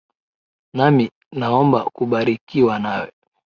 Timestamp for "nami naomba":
0.77-1.79